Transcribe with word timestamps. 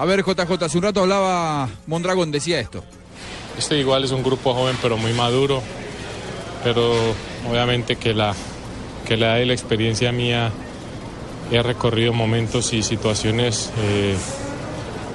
A 0.00 0.06
ver, 0.06 0.24
JJ, 0.24 0.64
hace 0.64 0.78
un 0.78 0.84
rato 0.84 1.02
hablaba 1.02 1.68
Mondragón, 1.86 2.32
decía 2.32 2.58
esto. 2.58 2.82
Este 3.58 3.76
igual 3.76 4.02
es 4.02 4.12
un 4.12 4.22
grupo 4.22 4.54
joven 4.54 4.74
pero 4.80 4.96
muy 4.96 5.12
maduro, 5.12 5.62
pero 6.64 6.94
obviamente 7.46 7.96
que 7.96 8.14
la, 8.14 8.34
que 9.06 9.18
la 9.18 9.42
y 9.42 9.44
la 9.44 9.52
experiencia 9.52 10.10
mía 10.10 10.52
he 11.52 11.62
recorrido 11.62 12.14
momentos 12.14 12.72
y 12.72 12.82
situaciones 12.82 13.70
eh, 13.76 14.16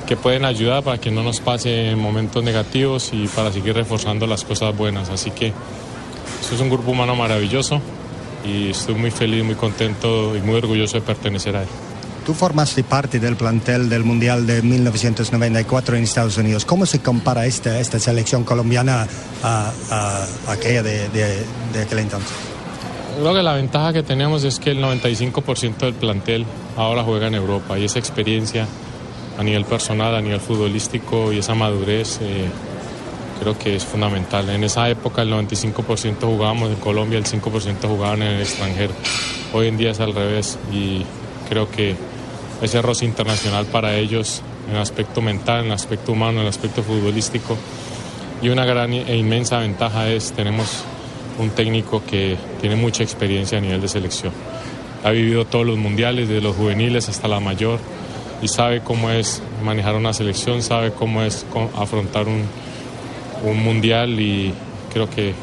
que 0.06 0.18
pueden 0.18 0.46
ayudar 0.46 0.84
para 0.84 1.00
que 1.00 1.10
no 1.10 1.24
nos 1.24 1.40
pase 1.40 1.96
momentos 1.96 2.44
negativos 2.44 3.10
y 3.12 3.28
para 3.30 3.52
seguir 3.52 3.74
reforzando 3.74 4.28
las 4.28 4.44
cosas 4.44 4.78
buenas. 4.78 5.10
Así 5.10 5.32
que 5.32 5.52
esto 6.42 6.54
es 6.54 6.62
un 6.62 6.70
grupo 6.70 6.92
humano 6.92 7.16
maravilloso 7.16 7.82
y 8.46 8.70
estoy 8.70 8.94
muy 8.94 9.10
feliz, 9.10 9.44
muy 9.44 9.56
contento 9.56 10.36
y 10.36 10.42
muy 10.42 10.58
orgulloso 10.58 11.00
de 11.00 11.02
pertenecer 11.02 11.56
a 11.56 11.64
él. 11.64 11.70
Tú 12.26 12.34
formaste 12.34 12.84
parte 12.84 13.20
del 13.20 13.36
plantel 13.36 13.88
del 13.88 14.04
Mundial 14.04 14.48
de 14.48 14.64
1994 14.64 15.96
en 15.96 16.04
Estados 16.04 16.38
Unidos. 16.38 16.66
¿Cómo 16.66 16.88
se 16.88 17.00
compara 17.00 17.46
esta, 17.46 17.80
esta 17.80 18.00
selección 18.00 18.44
colombiana 18.44 19.08
a, 19.44 19.72
a- 19.92 20.26
a 20.48 20.52
aquella 20.52 20.82
de, 20.82 21.08
de, 21.10 21.44
de 21.72 21.82
aquel 21.84 22.00
entonces? 22.00 22.32
Creo 23.20 23.32
que 23.34 23.44
la 23.44 23.54
ventaja 23.54 23.94
que 23.94 24.02
tenemos 24.02 24.44
es 24.44 24.60
que 24.60 24.72
el 24.72 24.80
95% 24.84 25.78
del 25.78 25.94
plantel 25.94 26.46
ahora 26.76 27.04
juega 27.04 27.28
en 27.28 27.36
Europa 27.36 27.78
y 27.78 27.86
esa 27.86 28.00
experiencia 28.00 28.66
a 29.38 29.44
nivel 29.44 29.64
personal, 29.66 30.16
a 30.16 30.22
nivel 30.22 30.40
futbolístico 30.40 31.32
y 31.32 31.40
esa 31.40 31.54
madurez 31.54 32.18
eh, 32.22 32.48
creo 33.40 33.58
que 33.58 33.76
es 33.76 33.86
fundamental. 33.86 34.50
En 34.50 34.64
esa 34.64 34.90
época 34.90 35.22
el 35.22 35.32
95% 35.32 36.16
jugábamos 36.22 36.70
en 36.72 36.76
Colombia, 36.78 37.20
el 37.20 37.26
5% 37.26 37.88
jugaban 37.88 38.24
en 38.24 38.30
el 38.34 38.42
extranjero. 38.42 38.94
Hoy 39.54 39.68
en 39.68 39.78
día 39.78 39.92
es 39.92 40.00
al 40.00 40.14
revés 40.16 40.58
y 40.74 41.06
creo 41.48 41.70
que 41.70 41.96
ese 42.62 42.82
roce 42.82 43.06
internacional 43.06 43.66
para 43.66 43.96
ellos 43.96 44.42
en 44.70 44.76
el 44.76 44.82
aspecto 44.82 45.22
mental, 45.22 45.62
en 45.62 45.68
el 45.68 45.74
aspecto 45.74 46.12
humano, 46.12 46.40
en 46.40 46.44
el 46.44 46.50
aspecto 46.50 46.84
futbolístico 46.84 47.58
y 48.42 48.50
una 48.50 48.66
gran 48.66 48.94
e 48.94 49.18
inmensa 49.18 49.60
ventaja 49.60 50.10
es 50.10 50.32
tenemos 50.32 50.84
un 51.40 51.50
técnico 51.50 52.04
que 52.06 52.38
tiene 52.62 52.76
mucha 52.76 53.04
experiencia 53.04 53.58
a 53.58 53.62
nivel 53.62 53.82
de 53.82 53.88
selección. 53.88 54.32
Ha 55.04 55.12
vivido 55.12 55.46
todos 55.46 55.66
los 55.66 55.78
mundiales, 55.78 56.28
desde 56.28 56.42
los 56.42 56.56
juveniles 56.56 57.10
hasta 57.10 57.28
la 57.28 57.40
mayor, 57.40 57.80
y 58.42 58.48
sabe 58.48 58.82
cómo 58.82 59.10
es 59.10 59.42
manejar 59.64 59.96
una 59.96 60.14
selección, 60.14 60.62
sabe 60.62 60.92
cómo 60.92 61.24
es 61.24 61.46
afrontar 61.76 62.28
un, 62.28 62.44
un 63.44 63.64
mundial 63.64 64.20
y 64.20 64.54
creo 64.94 65.10
que 65.10 65.34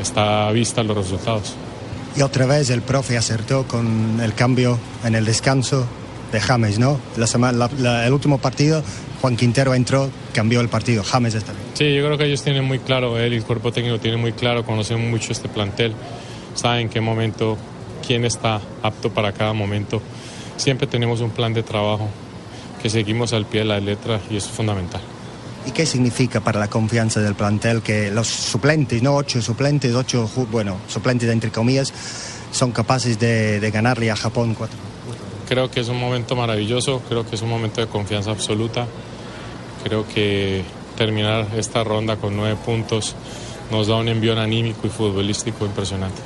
está 0.00 0.48
a 0.48 0.52
vista 0.52 0.82
los 0.82 0.96
resultados. 0.96 1.54
Y 2.16 2.22
otra 2.22 2.46
vez 2.46 2.70
el 2.70 2.82
profe 2.82 3.16
acertó 3.16 3.66
con 3.66 4.20
el 4.20 4.34
cambio 4.34 4.78
en 5.04 5.14
el 5.14 5.24
descanso 5.24 5.86
de 6.32 6.40
James, 6.40 6.78
¿no? 6.78 6.98
La 7.16 7.26
sema- 7.26 7.52
la- 7.52 7.70
la- 7.78 8.06
el 8.06 8.12
último 8.12 8.38
partido, 8.38 8.82
Juan 9.20 9.36
Quintero 9.36 9.74
entró, 9.74 10.10
cambió 10.32 10.60
el 10.60 10.68
partido. 10.68 11.02
James 11.04 11.34
está 11.34 11.52
bien. 11.52 11.64
Sí, 11.74 11.94
yo 11.94 12.04
creo 12.04 12.16
que 12.18 12.24
ellos 12.26 12.42
tienen 12.42 12.64
muy 12.64 12.78
claro, 12.78 13.18
él 13.18 13.32
y 13.32 13.36
el 13.36 13.44
cuerpo 13.44 13.72
técnico 13.72 13.98
tienen 13.98 14.20
muy 14.20 14.32
claro, 14.32 14.64
conocen 14.64 15.10
mucho 15.10 15.32
este 15.32 15.48
plantel, 15.48 15.92
saben 16.54 16.82
en 16.82 16.88
qué 16.88 17.00
momento, 17.00 17.56
quién 18.06 18.24
está 18.24 18.60
apto 18.82 19.10
para 19.10 19.32
cada 19.32 19.52
momento. 19.52 20.00
Siempre 20.56 20.86
tenemos 20.86 21.20
un 21.20 21.30
plan 21.30 21.52
de 21.54 21.62
trabajo 21.62 22.08
que 22.82 22.88
seguimos 22.90 23.32
al 23.32 23.46
pie 23.46 23.60
de 23.60 23.66
la 23.66 23.80
letra 23.80 24.20
y 24.30 24.36
eso 24.36 24.48
es 24.50 24.54
fundamental. 24.56 25.00
¿Y 25.66 25.72
qué 25.72 25.84
significa 25.84 26.40
para 26.40 26.58
la 26.58 26.68
confianza 26.68 27.20
del 27.20 27.34
plantel 27.34 27.82
que 27.82 28.10
los 28.10 28.26
suplentes, 28.28 29.02
no 29.02 29.14
ocho 29.16 29.42
suplentes, 29.42 29.94
ocho, 29.94 30.30
bueno, 30.50 30.78
suplentes 30.88 31.28
entre 31.28 31.50
comillas, 31.50 31.92
son 32.50 32.72
capaces 32.72 33.18
de, 33.18 33.60
de 33.60 33.70
ganarle 33.70 34.10
a 34.10 34.16
Japón 34.16 34.54
cuatro? 34.54 34.78
Creo 35.50 35.68
que 35.68 35.80
es 35.80 35.88
un 35.88 35.98
momento 35.98 36.36
maravilloso, 36.36 37.02
creo 37.08 37.26
que 37.26 37.34
es 37.34 37.42
un 37.42 37.48
momento 37.48 37.80
de 37.80 37.88
confianza 37.88 38.30
absoluta. 38.30 38.86
Creo 39.82 40.06
que 40.06 40.62
terminar 40.96 41.48
esta 41.56 41.82
ronda 41.82 42.14
con 42.14 42.36
nueve 42.36 42.56
puntos 42.64 43.16
nos 43.72 43.88
da 43.88 43.96
un 43.96 44.06
envión 44.06 44.38
anímico 44.38 44.86
y 44.86 44.90
futbolístico 44.90 45.66
impresionante. 45.66 46.22